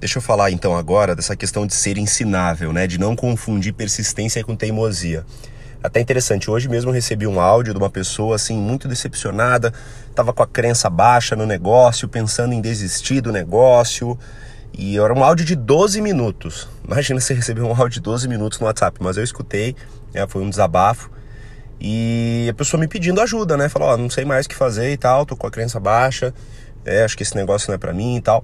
Deixa 0.00 0.16
eu 0.16 0.22
falar 0.22 0.50
então 0.50 0.74
agora 0.74 1.14
dessa 1.14 1.36
questão 1.36 1.66
de 1.66 1.74
ser 1.74 1.98
ensinável, 1.98 2.72
né? 2.72 2.86
De 2.86 2.98
não 2.98 3.14
confundir 3.14 3.74
persistência 3.74 4.42
com 4.42 4.56
teimosia. 4.56 5.26
Até 5.82 6.00
interessante, 6.00 6.50
hoje 6.50 6.70
mesmo 6.70 6.90
recebi 6.90 7.26
um 7.26 7.38
áudio 7.38 7.74
de 7.74 7.78
uma 7.78 7.90
pessoa 7.90 8.36
assim 8.36 8.56
muito 8.56 8.88
decepcionada, 8.88 9.74
estava 10.08 10.32
com 10.32 10.42
a 10.42 10.46
crença 10.46 10.88
baixa 10.88 11.36
no 11.36 11.44
negócio, 11.44 12.08
pensando 12.08 12.54
em 12.54 12.62
desistir 12.62 13.20
do 13.20 13.30
negócio. 13.30 14.18
E 14.72 14.96
era 14.96 15.12
um 15.12 15.22
áudio 15.22 15.44
de 15.44 15.54
12 15.54 16.00
minutos. 16.00 16.66
Imagina 16.82 17.20
você 17.20 17.34
receber 17.34 17.60
um 17.60 17.70
áudio 17.70 17.90
de 17.90 18.00
12 18.00 18.26
minutos 18.26 18.58
no 18.58 18.66
WhatsApp, 18.66 18.96
mas 19.02 19.18
eu 19.18 19.22
escutei, 19.24 19.76
né, 20.14 20.26
foi 20.26 20.42
um 20.42 20.48
desabafo. 20.48 21.10
E 21.78 22.46
a 22.50 22.54
pessoa 22.54 22.80
me 22.80 22.88
pedindo 22.88 23.20
ajuda, 23.20 23.54
né? 23.54 23.68
Falou, 23.68 23.88
ó, 23.88 23.94
oh, 23.94 23.96
não 23.98 24.08
sei 24.08 24.24
mais 24.24 24.46
o 24.46 24.48
que 24.48 24.54
fazer 24.54 24.92
e 24.92 24.96
tal, 24.96 25.26
tô 25.26 25.36
com 25.36 25.46
a 25.46 25.50
crença 25.50 25.78
baixa, 25.78 26.32
é, 26.86 27.04
acho 27.04 27.16
que 27.16 27.22
esse 27.22 27.36
negócio 27.36 27.68
não 27.68 27.74
é 27.74 27.78
para 27.78 27.92
mim 27.92 28.16
e 28.16 28.20
tal. 28.22 28.42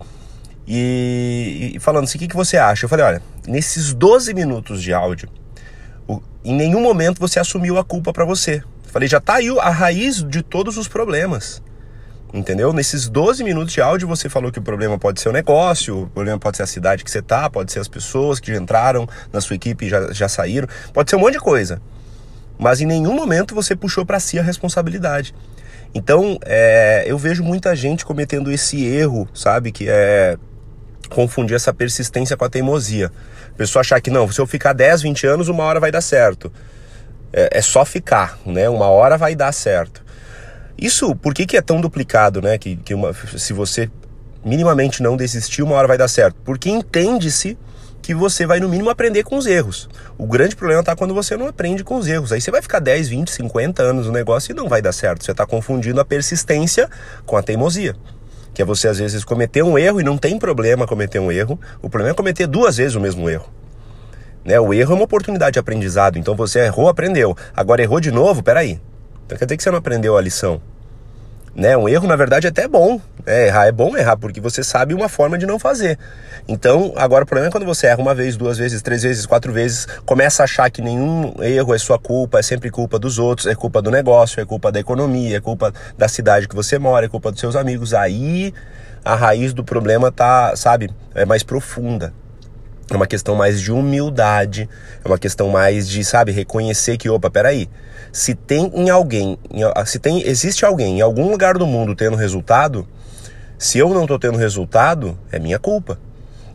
E, 0.66 1.72
e 1.74 1.80
falando 1.80 2.04
assim, 2.04 2.18
o 2.18 2.20
que, 2.20 2.28
que 2.28 2.36
você 2.36 2.56
acha? 2.56 2.84
Eu 2.84 2.88
falei, 2.88 3.04
olha, 3.04 3.22
nesses 3.46 3.94
12 3.94 4.34
minutos 4.34 4.82
de 4.82 4.92
áudio, 4.92 5.28
o, 6.08 6.20
em 6.44 6.54
nenhum 6.54 6.80
momento 6.80 7.20
você 7.20 7.38
assumiu 7.38 7.78
a 7.78 7.84
culpa 7.84 8.12
para 8.12 8.24
você. 8.24 8.56
Eu 8.84 8.90
falei, 8.90 9.08
já 9.08 9.20
tá 9.20 9.34
aí 9.34 9.48
a 9.60 9.70
raiz 9.70 10.22
de 10.22 10.42
todos 10.42 10.76
os 10.76 10.88
problemas. 10.88 11.62
Entendeu? 12.34 12.72
Nesses 12.72 13.08
12 13.08 13.44
minutos 13.44 13.72
de 13.72 13.80
áudio 13.80 14.08
você 14.08 14.28
falou 14.28 14.50
que 14.50 14.58
o 14.58 14.62
problema 14.62 14.98
pode 14.98 15.20
ser 15.20 15.28
o 15.28 15.32
negócio, 15.32 16.02
o 16.02 16.06
problema 16.08 16.38
pode 16.38 16.56
ser 16.56 16.64
a 16.64 16.66
cidade 16.66 17.04
que 17.04 17.10
você 17.10 17.22
tá, 17.22 17.48
pode 17.48 17.70
ser 17.70 17.78
as 17.78 17.88
pessoas 17.88 18.40
que 18.40 18.52
entraram 18.52 19.08
na 19.32 19.40
sua 19.40 19.54
equipe 19.54 19.86
e 19.86 19.88
já, 19.88 20.12
já 20.12 20.28
saíram, 20.28 20.66
pode 20.92 21.08
ser 21.08 21.16
um 21.16 21.20
monte 21.20 21.34
de 21.34 21.40
coisa. 21.40 21.80
Mas 22.58 22.80
em 22.80 22.86
nenhum 22.86 23.14
momento 23.14 23.54
você 23.54 23.76
puxou 23.76 24.04
para 24.04 24.18
si 24.18 24.38
a 24.38 24.42
responsabilidade. 24.42 25.34
Então, 25.94 26.38
é, 26.44 27.04
eu 27.06 27.16
vejo 27.16 27.42
muita 27.42 27.74
gente 27.74 28.04
cometendo 28.04 28.50
esse 28.50 28.84
erro, 28.84 29.28
sabe? 29.32 29.72
Que 29.72 29.86
é 29.88 30.36
confundir 31.08 31.56
essa 31.56 31.72
persistência 31.72 32.36
com 32.36 32.44
a 32.44 32.48
teimosia. 32.48 33.10
A 33.52 33.56
pessoa 33.56 33.80
achar 33.80 34.00
que 34.00 34.10
não, 34.10 34.30
se 34.30 34.40
eu 34.40 34.46
ficar 34.46 34.72
10, 34.72 35.02
20 35.02 35.26
anos, 35.26 35.48
uma 35.48 35.64
hora 35.64 35.80
vai 35.80 35.90
dar 35.90 36.00
certo. 36.00 36.52
É, 37.32 37.58
é 37.58 37.62
só 37.62 37.84
ficar, 37.84 38.38
né? 38.44 38.68
Uma 38.68 38.86
hora 38.86 39.16
vai 39.16 39.34
dar 39.34 39.52
certo. 39.52 40.04
Isso, 40.78 41.14
por 41.16 41.32
que, 41.32 41.46
que 41.46 41.56
é 41.56 41.62
tão 41.62 41.80
duplicado, 41.80 42.42
né? 42.42 42.58
Que, 42.58 42.76
que 42.76 42.94
uma, 42.94 43.12
se 43.14 43.52
você 43.52 43.90
minimamente 44.44 45.02
não 45.02 45.16
desistir, 45.16 45.62
uma 45.62 45.74
hora 45.74 45.88
vai 45.88 45.98
dar 45.98 46.08
certo. 46.08 46.36
Porque 46.44 46.68
entende-se 46.68 47.56
que 48.02 48.14
você 48.14 48.46
vai 48.46 48.60
no 48.60 48.68
mínimo 48.68 48.88
aprender 48.88 49.24
com 49.24 49.36
os 49.36 49.46
erros. 49.46 49.88
O 50.16 50.26
grande 50.26 50.54
problema 50.54 50.80
está 50.80 50.94
quando 50.94 51.12
você 51.12 51.36
não 51.36 51.48
aprende 51.48 51.82
com 51.82 51.96
os 51.96 52.06
erros. 52.06 52.32
Aí 52.32 52.40
você 52.40 52.50
vai 52.50 52.62
ficar 52.62 52.78
10, 52.78 53.08
20, 53.08 53.30
50 53.30 53.82
anos 53.82 54.06
no 54.06 54.12
negócio 54.12 54.52
e 54.52 54.54
não 54.54 54.68
vai 54.68 54.80
dar 54.80 54.92
certo. 54.92 55.24
Você 55.24 55.32
está 55.32 55.44
confundindo 55.44 56.00
a 56.00 56.04
persistência 56.04 56.88
com 57.24 57.36
a 57.36 57.42
teimosia 57.42 57.96
que 58.56 58.62
é 58.62 58.64
você 58.64 58.88
às 58.88 58.98
vezes 58.98 59.22
cometer 59.22 59.62
um 59.62 59.78
erro 59.78 60.00
e 60.00 60.02
não 60.02 60.16
tem 60.16 60.38
problema 60.38 60.86
cometer 60.86 61.18
um 61.18 61.30
erro. 61.30 61.60
O 61.82 61.90
problema 61.90 62.12
é 62.12 62.14
cometer 62.14 62.46
duas 62.46 62.78
vezes 62.78 62.94
o 62.94 63.00
mesmo 63.02 63.28
erro. 63.28 63.52
Né? 64.42 64.58
O 64.58 64.72
erro 64.72 64.92
é 64.92 64.94
uma 64.94 65.04
oportunidade 65.04 65.52
de 65.52 65.58
aprendizado, 65.58 66.18
então 66.18 66.34
você 66.34 66.60
errou, 66.60 66.88
aprendeu. 66.88 67.36
Agora 67.54 67.82
errou 67.82 68.00
de 68.00 68.10
novo, 68.10 68.42
peraí. 68.42 68.80
Então 69.26 69.36
quer 69.36 69.44
dizer 69.44 69.58
que 69.58 69.62
você 69.62 69.70
não 69.70 69.76
aprendeu 69.76 70.16
a 70.16 70.22
lição. 70.22 70.58
Né? 71.56 71.74
Um 71.74 71.88
erro, 71.88 72.06
na 72.06 72.16
verdade, 72.16 72.46
é 72.46 72.50
até 72.50 72.68
bom. 72.68 73.00
É, 73.24 73.46
errar 73.46 73.66
é 73.66 73.72
bom 73.72 73.96
errar, 73.96 74.16
porque 74.16 74.40
você 74.40 74.62
sabe 74.62 74.92
uma 74.92 75.08
forma 75.08 75.38
de 75.38 75.46
não 75.46 75.58
fazer. 75.58 75.98
Então, 76.46 76.92
agora 76.96 77.24
o 77.24 77.26
problema 77.26 77.48
é 77.48 77.50
quando 77.50 77.64
você 77.64 77.86
erra 77.86 78.00
uma 78.00 78.14
vez, 78.14 78.36
duas 78.36 78.58
vezes, 78.58 78.82
três 78.82 79.02
vezes, 79.02 79.24
quatro 79.24 79.52
vezes, 79.52 79.86
começa 80.04 80.42
a 80.42 80.44
achar 80.44 80.70
que 80.70 80.82
nenhum 80.82 81.34
erro 81.40 81.74
é 81.74 81.78
sua 81.78 81.98
culpa, 81.98 82.38
é 82.38 82.42
sempre 82.42 82.70
culpa 82.70 82.98
dos 82.98 83.18
outros, 83.18 83.46
é 83.46 83.54
culpa 83.54 83.80
do 83.80 83.90
negócio, 83.90 84.40
é 84.40 84.44
culpa 84.44 84.70
da 84.70 84.78
economia, 84.78 85.38
é 85.38 85.40
culpa 85.40 85.72
da 85.96 86.06
cidade 86.06 86.46
que 86.46 86.54
você 86.54 86.78
mora, 86.78 87.06
é 87.06 87.08
culpa 87.08 87.32
dos 87.32 87.40
seus 87.40 87.56
amigos. 87.56 87.94
Aí 87.94 88.52
a 89.02 89.14
raiz 89.14 89.54
do 89.54 89.64
problema 89.64 90.12
tá, 90.12 90.54
sabe, 90.54 90.90
é 91.14 91.24
mais 91.24 91.42
profunda. 91.42 92.12
É 92.88 92.94
uma 92.94 93.06
questão 93.06 93.34
mais 93.34 93.60
de 93.60 93.72
humildade, 93.72 94.68
é 95.04 95.08
uma 95.08 95.18
questão 95.18 95.48
mais 95.48 95.88
de, 95.88 96.04
sabe, 96.04 96.30
reconhecer 96.30 96.96
que, 96.96 97.08
opa, 97.08 97.28
peraí, 97.28 97.68
se 98.12 98.34
tem 98.34 98.70
em 98.74 98.90
alguém, 98.90 99.36
se 99.86 99.98
tem, 99.98 100.22
existe 100.26 100.64
alguém 100.64 100.98
em 100.98 101.00
algum 101.00 101.28
lugar 101.30 101.58
do 101.58 101.66
mundo 101.66 101.96
tendo 101.96 102.16
resultado, 102.16 102.86
se 103.58 103.78
eu 103.78 103.92
não 103.92 104.02
estou 104.02 104.18
tendo 104.18 104.38
resultado, 104.38 105.18
é 105.32 105.38
minha 105.38 105.58
culpa. 105.58 105.98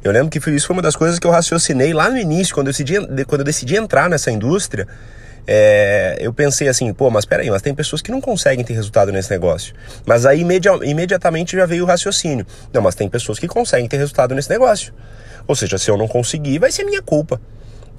Eu 0.03 0.11
lembro 0.11 0.29
que 0.29 0.37
isso 0.49 0.67
foi 0.67 0.75
uma 0.75 0.81
das 0.81 0.95
coisas 0.95 1.19
que 1.19 1.27
eu 1.27 1.31
raciocinei 1.31 1.93
lá 1.93 2.09
no 2.09 2.17
início, 2.17 2.55
quando 2.55 2.67
eu 2.67 2.73
decidi, 2.73 2.95
quando 3.25 3.41
eu 3.41 3.45
decidi 3.45 3.75
entrar 3.75 4.09
nessa 4.09 4.31
indústria. 4.31 4.87
É, 5.47 6.17
eu 6.19 6.33
pensei 6.33 6.67
assim, 6.67 6.93
pô, 6.93 7.09
mas 7.09 7.25
peraí, 7.25 7.49
mas 7.49 7.61
tem 7.61 7.73
pessoas 7.73 8.01
que 8.01 8.11
não 8.11 8.21
conseguem 8.21 8.63
ter 8.63 8.73
resultado 8.73 9.11
nesse 9.11 9.31
negócio. 9.31 9.73
Mas 10.05 10.25
aí 10.25 10.41
imedi 10.41 10.69
imediatamente 10.83 11.55
já 11.55 11.65
veio 11.65 11.83
o 11.83 11.87
raciocínio. 11.87 12.45
Não, 12.71 12.81
mas 12.81 12.95
tem 12.95 13.09
pessoas 13.09 13.39
que 13.39 13.47
conseguem 13.47 13.87
ter 13.87 13.97
resultado 13.97 14.35
nesse 14.35 14.49
negócio. 14.49 14.93
Ou 15.47 15.55
seja, 15.55 15.77
se 15.77 15.89
eu 15.89 15.97
não 15.97 16.07
conseguir, 16.07 16.59
vai 16.59 16.71
ser 16.71 16.83
minha 16.83 17.01
culpa. 17.01 17.41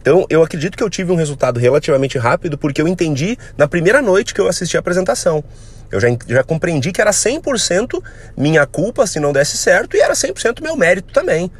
Então, 0.00 0.26
eu 0.28 0.42
acredito 0.42 0.76
que 0.76 0.82
eu 0.82 0.90
tive 0.90 1.12
um 1.12 1.14
resultado 1.14 1.60
relativamente 1.60 2.18
rápido 2.18 2.58
porque 2.58 2.82
eu 2.82 2.88
entendi 2.88 3.38
na 3.56 3.68
primeira 3.68 4.02
noite 4.02 4.34
que 4.34 4.40
eu 4.40 4.48
assisti 4.48 4.76
a 4.76 4.80
apresentação. 4.80 5.44
Eu 5.92 6.00
já, 6.00 6.08
já 6.26 6.42
compreendi 6.42 6.90
que 6.90 7.00
era 7.00 7.10
100% 7.10 8.02
minha 8.36 8.66
culpa 8.66 9.06
se 9.06 9.20
não 9.20 9.32
desse 9.32 9.56
certo 9.56 9.96
e 9.96 10.00
era 10.00 10.14
100% 10.14 10.60
meu 10.60 10.74
mérito 10.74 11.12
também. 11.12 11.50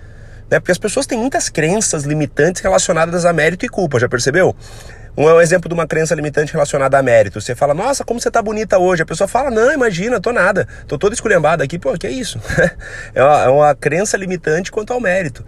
Né? 0.50 0.59
Porque 0.59 0.72
as 0.72 0.78
pessoas 0.78 1.06
têm 1.06 1.19
muitas 1.19 1.49
crenças 1.49 2.03
limitantes 2.04 2.60
relacionadas 2.62 3.25
a 3.25 3.32
mérito 3.32 3.64
e 3.64 3.69
culpa, 3.69 4.00
já 4.00 4.09
percebeu? 4.09 4.56
Um 5.16 5.28
é 5.28 5.34
um 5.34 5.40
exemplo 5.40 5.68
de 5.68 5.74
uma 5.74 5.86
crença 5.86 6.14
limitante 6.14 6.52
relacionada 6.52 6.98
a 6.98 7.02
mérito. 7.02 7.40
Você 7.40 7.54
fala, 7.54 7.74
nossa, 7.74 8.02
como 8.04 8.18
você 8.18 8.30
tá 8.30 8.40
bonita 8.40 8.78
hoje. 8.78 9.02
A 9.02 9.06
pessoa 9.06 9.28
fala, 9.28 9.50
não, 9.50 9.72
imagina, 9.72 10.20
tô 10.20 10.32
nada. 10.32 10.66
Tô 10.88 10.96
toda 10.96 11.14
esculhambada 11.14 11.62
aqui. 11.62 11.78
Pô, 11.78 11.92
que 11.98 12.06
é 12.06 12.10
isso? 12.10 12.40
é, 13.14 13.22
uma, 13.22 13.42
é 13.42 13.48
uma 13.48 13.74
crença 13.74 14.16
limitante 14.16 14.72
quanto 14.72 14.92
ao 14.92 15.00
mérito. 15.00 15.44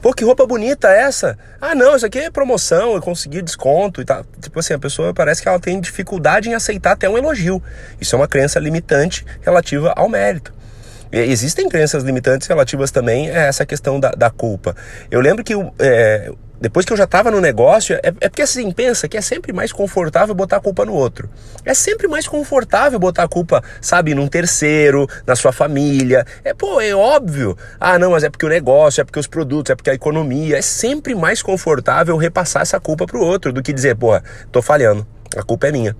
Pô, 0.00 0.12
que 0.14 0.24
roupa 0.24 0.46
bonita 0.46 0.88
essa? 0.88 1.36
Ah, 1.60 1.74
não, 1.74 1.96
isso 1.96 2.06
aqui 2.06 2.20
é 2.20 2.30
promoção, 2.30 2.94
eu 2.94 3.02
consegui 3.02 3.42
desconto 3.42 4.00
e 4.00 4.04
tal. 4.04 4.24
Tipo 4.40 4.60
assim, 4.60 4.74
a 4.74 4.78
pessoa 4.78 5.12
parece 5.12 5.42
que 5.42 5.48
ela 5.48 5.58
tem 5.58 5.80
dificuldade 5.80 6.48
em 6.48 6.54
aceitar 6.54 6.92
até 6.92 7.08
um 7.08 7.18
elogio. 7.18 7.60
Isso 8.00 8.14
é 8.14 8.18
uma 8.18 8.28
crença 8.28 8.60
limitante 8.60 9.26
relativa 9.40 9.92
ao 9.96 10.08
mérito. 10.08 10.54
E 11.10 11.18
existem 11.18 11.68
crenças 11.68 12.04
limitantes 12.04 12.46
relativas 12.46 12.92
também 12.92 13.30
a 13.30 13.46
essa 13.46 13.66
questão 13.66 13.98
da, 13.98 14.10
da 14.10 14.30
culpa. 14.30 14.76
Eu 15.10 15.20
lembro 15.20 15.42
que 15.42 15.54
é, 15.80 16.30
depois 16.60 16.84
que 16.84 16.92
eu 16.92 16.96
já 16.96 17.04
estava 17.04 17.30
no 17.30 17.40
negócio, 17.40 17.94
é, 17.96 18.12
é, 18.20 18.28
porque 18.28 18.42
assim, 18.42 18.70
pensa 18.72 19.06
que 19.08 19.16
é 19.16 19.20
sempre 19.20 19.52
mais 19.52 19.72
confortável 19.72 20.34
botar 20.34 20.56
a 20.56 20.60
culpa 20.60 20.84
no 20.84 20.92
outro. 20.92 21.30
É 21.64 21.72
sempre 21.72 22.08
mais 22.08 22.26
confortável 22.26 22.98
botar 22.98 23.24
a 23.24 23.28
culpa, 23.28 23.62
sabe, 23.80 24.14
num 24.14 24.26
terceiro, 24.26 25.06
na 25.26 25.36
sua 25.36 25.52
família. 25.52 26.26
É, 26.42 26.52
pô, 26.52 26.80
é 26.80 26.94
óbvio. 26.94 27.56
Ah, 27.78 27.98
não, 27.98 28.10
mas 28.10 28.24
é 28.24 28.30
porque 28.30 28.46
o 28.46 28.48
negócio, 28.48 29.00
é 29.00 29.04
porque 29.04 29.20
os 29.20 29.26
produtos, 29.26 29.70
é 29.70 29.76
porque 29.76 29.90
a 29.90 29.94
economia. 29.94 30.58
É 30.58 30.62
sempre 30.62 31.14
mais 31.14 31.42
confortável 31.42 32.16
repassar 32.16 32.62
essa 32.62 32.80
culpa 32.80 33.06
pro 33.06 33.20
outro 33.20 33.52
do 33.52 33.62
que 33.62 33.72
dizer, 33.72 33.94
porra, 33.94 34.22
tô 34.50 34.60
falhando, 34.60 35.06
a 35.36 35.42
culpa 35.42 35.68
é 35.68 35.72
minha. 35.72 35.96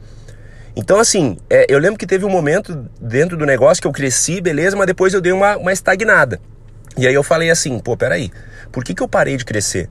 Então, 0.74 0.98
assim, 0.98 1.36
é, 1.48 1.66
eu 1.68 1.78
lembro 1.78 1.98
que 1.98 2.06
teve 2.06 2.24
um 2.24 2.30
momento 2.30 2.88
dentro 3.00 3.36
do 3.36 3.44
negócio 3.44 3.80
que 3.80 3.88
eu 3.88 3.92
cresci, 3.92 4.40
beleza, 4.40 4.76
mas 4.76 4.86
depois 4.86 5.12
eu 5.12 5.20
dei 5.20 5.32
uma, 5.32 5.56
uma 5.56 5.72
estagnada. 5.72 6.40
E 6.96 7.06
aí 7.06 7.14
eu 7.14 7.22
falei 7.22 7.50
assim, 7.50 7.78
pô, 7.78 7.96
peraí, 7.96 8.30
por 8.72 8.84
que, 8.84 8.94
que 8.94 9.02
eu 9.02 9.08
parei 9.08 9.36
de 9.36 9.44
crescer? 9.44 9.88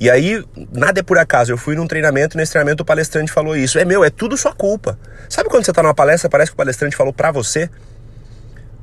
E 0.00 0.08
aí, 0.08 0.42
nada 0.72 1.00
é 1.00 1.02
por 1.02 1.18
acaso. 1.18 1.52
Eu 1.52 1.58
fui 1.58 1.76
num 1.76 1.86
treinamento, 1.86 2.34
nesse 2.34 2.52
treinamento 2.52 2.82
o 2.82 2.86
palestrante 2.86 3.30
falou 3.30 3.54
isso. 3.54 3.78
É 3.78 3.84
meu, 3.84 4.02
é 4.02 4.08
tudo 4.08 4.34
sua 4.34 4.54
culpa. 4.54 4.98
Sabe 5.28 5.50
quando 5.50 5.66
você 5.66 5.74
tá 5.74 5.82
numa 5.82 5.94
palestra, 5.94 6.30
parece 6.30 6.50
que 6.50 6.54
o 6.54 6.56
palestrante 6.56 6.96
falou 6.96 7.12
pra 7.12 7.30
você? 7.30 7.68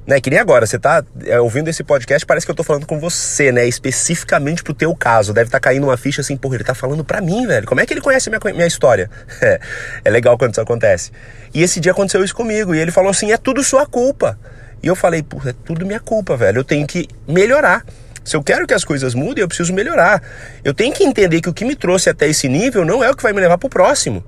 Né, 0.06 0.22
que 0.22 0.29
nem 0.29 0.39
agora, 0.39 0.66
você 0.66 0.79
tá 0.79 1.03
é, 1.25 1.38
ouvindo 1.38 1.69
esse 1.69 1.83
podcast, 1.83 2.25
parece 2.25 2.45
que 2.45 2.51
eu 2.51 2.56
tô 2.56 2.63
falando 2.63 2.85
com 2.85 2.97
você, 2.97 3.51
né? 3.51 3.67
Especificamente 3.67 4.63
pro 4.63 4.73
teu 4.73 4.95
caso. 4.95 5.33
Deve 5.33 5.47
estar 5.47 5.59
tá 5.59 5.63
caindo 5.69 5.85
uma 5.85 5.97
ficha 5.97 6.22
assim, 6.22 6.38
porra, 6.38 6.56
ele 6.56 6.63
tá 6.63 6.75
falando 6.75 7.03
pra 7.03 7.19
mim, 7.19 7.45
velho. 7.45 7.67
Como 7.67 7.81
é 7.81 7.85
que 7.85 7.94
ele 7.94 8.00
conhece 8.00 8.29
minha, 8.29 8.39
minha 8.53 8.67
história? 8.67 9.09
É, 9.41 9.59
é 10.06 10.09
legal 10.09 10.38
quando 10.38 10.51
isso 10.51 10.61
acontece. 10.61 11.11
E 11.53 11.61
esse 11.61 11.79
dia 11.79 11.91
aconteceu 11.91 12.23
isso 12.23 12.33
comigo. 12.33 12.73
E 12.73 12.79
ele 12.79 12.91
falou 12.91 13.09
assim: 13.09 13.31
é 13.31 13.38
tudo 13.38 13.63
sua 13.63 13.85
culpa. 13.85 14.39
E 14.81 14.88
eu 14.88 14.95
falei, 14.95 15.23
porra, 15.23 15.50
é 15.50 15.53
tudo 15.53 15.85
minha 15.85 16.00
culpa, 16.00 16.38
velho. 16.38 16.59
Eu 16.59 16.63
tenho 16.63 16.85
que 16.88 17.07
melhorar. 17.27 17.83
Se 18.27 18.35
eu 18.35 18.43
quero 18.43 18.67
que 18.67 18.73
as 18.73 18.83
coisas 18.83 19.15
mudem, 19.15 19.41
eu 19.41 19.47
preciso 19.47 19.73
melhorar. 19.73 20.21
Eu 20.62 20.74
tenho 20.74 20.94
que 20.94 21.01
entender 21.01 21.39
que 21.39 21.47
o 21.47 21.53
que 21.53 21.63
me 21.63 21.77
trouxe 21.77 22.09
até 22.09 22.27
esse 22.27 22.50
nível 22.50 22.83
não 22.83 23.01
é 23.01 23.09
o 23.09 23.15
que 23.15 23.24
vai 23.24 23.31
me 23.31 23.39
levar 23.39 23.57
para 23.57 23.68
o 23.68 23.69
próximo. 23.69 24.21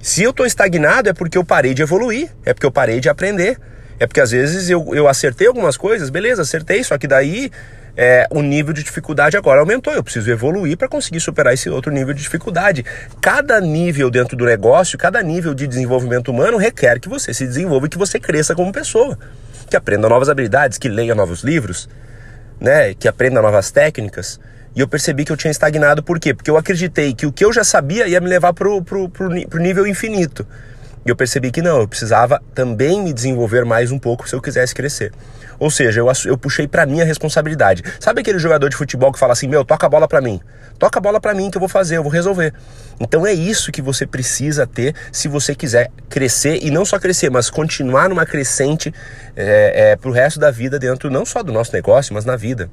Se 0.00 0.24
eu 0.24 0.30
estou 0.30 0.44
estagnado, 0.44 1.08
é 1.08 1.12
porque 1.12 1.38
eu 1.38 1.44
parei 1.44 1.72
de 1.72 1.82
evoluir, 1.82 2.30
é 2.44 2.52
porque 2.52 2.66
eu 2.66 2.72
parei 2.72 2.98
de 2.98 3.08
aprender. 3.08 3.56
É 4.00 4.08
porque 4.08 4.20
às 4.20 4.32
vezes 4.32 4.68
eu, 4.68 4.92
eu 4.92 5.06
acertei 5.06 5.46
algumas 5.46 5.76
coisas, 5.76 6.10
beleza, 6.10 6.42
acertei, 6.42 6.82
só 6.82 6.98
que 6.98 7.06
daí 7.06 7.48
é, 7.96 8.26
o 8.28 8.42
nível 8.42 8.72
de 8.72 8.82
dificuldade 8.82 9.36
agora 9.36 9.60
aumentou. 9.60 9.92
Eu 9.94 10.02
preciso 10.02 10.28
evoluir 10.28 10.76
para 10.76 10.88
conseguir 10.88 11.20
superar 11.20 11.54
esse 11.54 11.70
outro 11.70 11.92
nível 11.92 12.12
de 12.12 12.22
dificuldade. 12.22 12.84
Cada 13.20 13.60
nível 13.60 14.10
dentro 14.10 14.36
do 14.36 14.44
negócio, 14.44 14.98
cada 14.98 15.22
nível 15.22 15.54
de 15.54 15.68
desenvolvimento 15.68 16.32
humano 16.32 16.56
requer 16.56 16.98
que 16.98 17.08
você 17.08 17.32
se 17.32 17.46
desenvolva 17.46 17.86
e 17.86 17.88
que 17.88 17.98
você 17.98 18.18
cresça 18.18 18.52
como 18.52 18.72
pessoa. 18.72 19.16
Que 19.70 19.76
aprenda 19.76 20.08
novas 20.08 20.28
habilidades, 20.28 20.76
que 20.76 20.88
leia 20.88 21.14
novos 21.14 21.44
livros, 21.44 21.88
né, 22.62 22.94
que 22.94 23.08
aprenda 23.08 23.42
novas 23.42 23.70
técnicas. 23.70 24.38
E 24.74 24.80
eu 24.80 24.88
percebi 24.88 25.24
que 25.24 25.32
eu 25.32 25.36
tinha 25.36 25.50
estagnado 25.50 26.02
por 26.02 26.18
quê? 26.18 26.32
Porque 26.32 26.50
eu 26.50 26.56
acreditei 26.56 27.12
que 27.12 27.26
o 27.26 27.32
que 27.32 27.44
eu 27.44 27.52
já 27.52 27.64
sabia 27.64 28.06
ia 28.06 28.20
me 28.20 28.28
levar 28.28 28.54
pro, 28.54 28.80
pro 28.80 29.60
nível 29.60 29.86
infinito. 29.86 30.46
E 31.04 31.10
eu 31.10 31.16
percebi 31.16 31.50
que 31.50 31.60
não, 31.60 31.80
eu 31.80 31.88
precisava 31.88 32.40
também 32.54 33.02
me 33.02 33.12
desenvolver 33.12 33.64
mais 33.64 33.90
um 33.90 33.98
pouco 33.98 34.28
se 34.28 34.34
eu 34.34 34.40
quisesse 34.40 34.72
crescer. 34.74 35.12
Ou 35.62 35.70
seja, 35.70 36.00
eu, 36.00 36.10
eu 36.24 36.36
puxei 36.36 36.66
para 36.66 36.84
mim 36.84 37.02
a 37.02 37.04
responsabilidade. 37.04 37.84
Sabe 38.00 38.20
aquele 38.20 38.40
jogador 38.40 38.68
de 38.68 38.74
futebol 38.74 39.12
que 39.12 39.18
fala 39.18 39.32
assim: 39.32 39.46
meu, 39.46 39.64
toca 39.64 39.86
a 39.86 39.88
bola 39.88 40.08
para 40.08 40.20
mim. 40.20 40.40
Toca 40.76 40.98
a 40.98 41.00
bola 41.00 41.20
para 41.20 41.32
mim 41.34 41.52
que 41.52 41.56
eu 41.56 41.60
vou 41.60 41.68
fazer, 41.68 41.98
eu 41.98 42.02
vou 42.02 42.10
resolver. 42.10 42.52
Então 42.98 43.24
é 43.24 43.32
isso 43.32 43.70
que 43.70 43.80
você 43.80 44.04
precisa 44.04 44.66
ter 44.66 44.92
se 45.12 45.28
você 45.28 45.54
quiser 45.54 45.92
crescer 46.08 46.58
e 46.64 46.68
não 46.68 46.84
só 46.84 46.98
crescer, 46.98 47.30
mas 47.30 47.48
continuar 47.48 48.08
numa 48.08 48.26
crescente 48.26 48.92
é, 49.36 49.92
é, 49.92 49.96
pro 49.96 50.10
resto 50.10 50.40
da 50.40 50.50
vida 50.50 50.80
dentro 50.80 51.08
não 51.08 51.24
só 51.24 51.44
do 51.44 51.52
nosso 51.52 51.72
negócio, 51.72 52.12
mas 52.12 52.24
na 52.24 52.34
vida. 52.34 52.68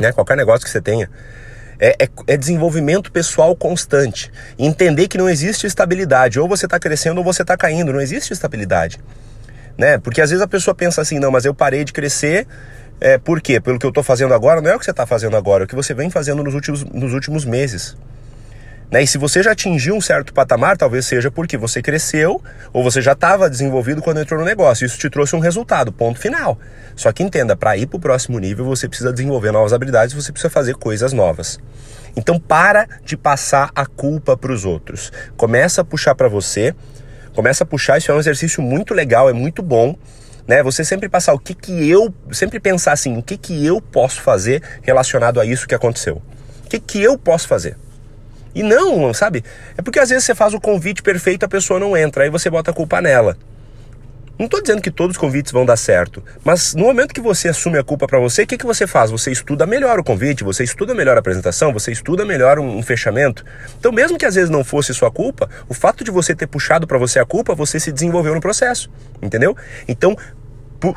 Né? 0.00 0.10
Qualquer 0.10 0.38
negócio 0.38 0.64
que 0.64 0.70
você 0.70 0.80
tenha. 0.80 1.10
É, 1.78 2.04
é, 2.04 2.08
é, 2.28 2.36
desenvolvimento 2.38 3.12
pessoal 3.12 3.54
constante. 3.54 4.32
Entender 4.58 5.08
que 5.08 5.18
não 5.18 5.28
existe 5.28 5.66
estabilidade. 5.66 6.40
Ou 6.40 6.48
você 6.48 6.64
está 6.64 6.80
crescendo 6.80 7.18
ou 7.18 7.24
você 7.24 7.42
está 7.42 7.54
caindo. 7.54 7.92
Não 7.92 8.00
existe 8.00 8.32
estabilidade 8.32 8.98
né? 9.76 9.98
Porque 9.98 10.20
às 10.20 10.30
vezes 10.30 10.42
a 10.42 10.48
pessoa 10.48 10.74
pensa 10.74 11.00
assim, 11.00 11.18
não, 11.18 11.30
mas 11.30 11.44
eu 11.44 11.54
parei 11.54 11.84
de 11.84 11.92
crescer, 11.92 12.46
é, 13.00 13.18
por 13.18 13.40
quê? 13.40 13.60
Pelo 13.60 13.78
que 13.78 13.86
eu 13.86 13.90
estou 13.90 14.02
fazendo 14.02 14.34
agora, 14.34 14.60
não 14.60 14.70
é 14.70 14.76
o 14.76 14.78
que 14.78 14.84
você 14.84 14.90
está 14.90 15.06
fazendo 15.06 15.36
agora, 15.36 15.64
é 15.64 15.66
o 15.66 15.68
que 15.68 15.74
você 15.74 15.94
vem 15.94 16.10
fazendo 16.10 16.42
nos 16.42 16.54
últimos, 16.54 16.84
nos 16.84 17.12
últimos 17.12 17.44
meses. 17.44 17.96
Né? 18.90 19.02
E 19.02 19.06
se 19.06 19.18
você 19.18 19.42
já 19.42 19.52
atingiu 19.52 19.96
um 19.96 20.00
certo 20.00 20.32
patamar, 20.32 20.76
talvez 20.76 21.06
seja 21.06 21.30
porque 21.30 21.56
você 21.56 21.82
cresceu 21.82 22.40
ou 22.72 22.82
você 22.82 23.02
já 23.02 23.12
estava 23.12 23.50
desenvolvido 23.50 24.00
quando 24.00 24.20
entrou 24.20 24.38
no 24.38 24.46
negócio. 24.46 24.84
Isso 24.84 24.98
te 24.98 25.10
trouxe 25.10 25.34
um 25.34 25.40
resultado, 25.40 25.92
ponto 25.92 26.20
final. 26.20 26.58
Só 26.94 27.10
que 27.12 27.22
entenda, 27.22 27.56
para 27.56 27.76
ir 27.76 27.86
para 27.86 27.96
o 27.96 28.00
próximo 28.00 28.38
nível, 28.38 28.64
você 28.64 28.88
precisa 28.88 29.12
desenvolver 29.12 29.50
novas 29.50 29.72
habilidades, 29.72 30.14
você 30.14 30.30
precisa 30.30 30.50
fazer 30.50 30.74
coisas 30.76 31.12
novas. 31.12 31.58
Então 32.16 32.38
para 32.38 32.86
de 33.04 33.16
passar 33.16 33.70
a 33.74 33.84
culpa 33.84 34.36
para 34.36 34.52
os 34.52 34.64
outros. 34.64 35.10
Começa 35.36 35.80
a 35.80 35.84
puxar 35.84 36.14
para 36.14 36.28
você 36.28 36.74
Começa 37.34 37.64
a 37.64 37.66
puxar, 37.66 37.98
isso 37.98 38.10
é 38.10 38.14
um 38.14 38.18
exercício 38.18 38.62
muito 38.62 38.94
legal, 38.94 39.28
é 39.28 39.32
muito 39.32 39.62
bom. 39.62 39.96
Né? 40.46 40.62
Você 40.62 40.84
sempre 40.84 41.08
passar 41.08 41.34
o 41.34 41.38
que 41.38 41.54
que 41.54 41.88
eu, 41.88 42.14
sempre 42.30 42.60
pensar 42.60 42.92
assim, 42.92 43.16
o 43.16 43.22
que 43.22 43.36
que 43.36 43.64
eu 43.66 43.80
posso 43.80 44.20
fazer 44.20 44.62
relacionado 44.82 45.40
a 45.40 45.44
isso 45.44 45.66
que 45.66 45.74
aconteceu. 45.74 46.22
O 46.64 46.68
que 46.68 46.78
que 46.78 47.02
eu 47.02 47.18
posso 47.18 47.48
fazer? 47.48 47.76
E 48.54 48.62
não, 48.62 49.12
sabe? 49.12 49.42
É 49.76 49.82
porque 49.82 49.98
às 49.98 50.10
vezes 50.10 50.24
você 50.24 50.34
faz 50.34 50.54
o 50.54 50.60
convite 50.60 51.02
perfeito, 51.02 51.44
a 51.44 51.48
pessoa 51.48 51.80
não 51.80 51.96
entra, 51.96 52.24
aí 52.24 52.30
você 52.30 52.48
bota 52.48 52.70
a 52.70 52.74
culpa 52.74 53.00
nela. 53.00 53.36
Não 54.36 54.46
estou 54.46 54.60
dizendo 54.60 54.82
que 54.82 54.90
todos 54.90 55.14
os 55.14 55.20
convites 55.20 55.52
vão 55.52 55.64
dar 55.64 55.76
certo, 55.76 56.22
mas 56.44 56.74
no 56.74 56.84
momento 56.84 57.14
que 57.14 57.20
você 57.20 57.48
assume 57.48 57.78
a 57.78 57.84
culpa 57.84 58.06
para 58.06 58.18
você, 58.18 58.42
o 58.42 58.46
que, 58.46 58.58
que 58.58 58.66
você 58.66 58.84
faz? 58.84 59.12
Você 59.12 59.30
estuda 59.30 59.64
melhor 59.64 60.00
o 60.00 60.04
convite, 60.04 60.42
você 60.42 60.64
estuda 60.64 60.92
melhor 60.92 61.16
a 61.16 61.20
apresentação, 61.20 61.72
você 61.72 61.92
estuda 61.92 62.24
melhor 62.24 62.58
um, 62.58 62.78
um 62.78 62.82
fechamento. 62.82 63.44
Então, 63.78 63.92
mesmo 63.92 64.18
que 64.18 64.26
às 64.26 64.34
vezes 64.34 64.50
não 64.50 64.64
fosse 64.64 64.92
sua 64.92 65.10
culpa, 65.10 65.48
o 65.68 65.74
fato 65.74 66.02
de 66.02 66.10
você 66.10 66.34
ter 66.34 66.48
puxado 66.48 66.84
para 66.84 66.98
você 66.98 67.20
a 67.20 67.24
culpa, 67.24 67.54
você 67.54 67.78
se 67.78 67.92
desenvolveu 67.92 68.34
no 68.34 68.40
processo, 68.40 68.90
entendeu? 69.22 69.56
Então, 69.86 70.16
pu 70.80 70.94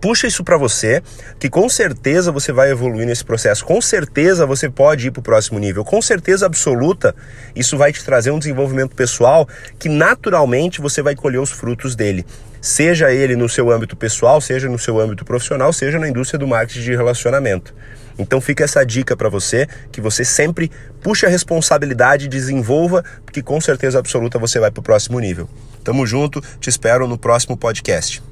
puxa 0.00 0.26
isso 0.26 0.44
para 0.44 0.56
você, 0.56 1.02
que 1.38 1.50
com 1.50 1.68
certeza 1.68 2.30
você 2.30 2.52
vai 2.52 2.70
evoluir 2.70 3.06
nesse 3.06 3.24
processo. 3.24 3.64
Com 3.64 3.80
certeza 3.80 4.46
você 4.46 4.70
pode 4.70 5.08
ir 5.08 5.10
para 5.10 5.20
o 5.20 5.22
próximo 5.22 5.58
nível. 5.58 5.84
Com 5.84 6.00
certeza 6.00 6.46
absoluta, 6.46 7.14
isso 7.56 7.76
vai 7.76 7.92
te 7.92 8.02
trazer 8.04 8.30
um 8.30 8.38
desenvolvimento 8.38 8.94
pessoal 8.94 9.48
que 9.78 9.88
naturalmente 9.88 10.80
você 10.80 11.02
vai 11.02 11.16
colher 11.16 11.40
os 11.40 11.50
frutos 11.50 11.96
dele 11.96 12.24
seja 12.60 13.12
ele 13.12 13.36
no 13.36 13.48
seu 13.48 13.70
âmbito 13.70 13.96
pessoal, 13.96 14.40
seja 14.40 14.68
no 14.68 14.78
seu 14.78 15.00
âmbito 15.00 15.24
profissional, 15.24 15.72
seja 15.72 15.98
na 15.98 16.08
indústria 16.08 16.38
do 16.38 16.46
marketing 16.46 16.82
de 16.82 16.96
relacionamento. 16.96 17.74
Então 18.18 18.40
fica 18.40 18.64
essa 18.64 18.84
dica 18.84 19.16
para 19.16 19.28
você, 19.28 19.66
que 19.90 20.00
você 20.00 20.24
sempre 20.24 20.70
puxe 21.02 21.24
a 21.24 21.28
responsabilidade, 21.28 22.28
desenvolva, 22.28 23.02
porque 23.24 23.42
com 23.42 23.60
certeza 23.60 23.98
absoluta 23.98 24.38
você 24.38 24.60
vai 24.60 24.70
para 24.70 24.80
o 24.80 24.82
próximo 24.82 25.18
nível. 25.18 25.48
Tamo 25.82 26.06
junto, 26.06 26.42
te 26.60 26.68
espero 26.68 27.08
no 27.08 27.16
próximo 27.16 27.56
podcast. 27.56 28.22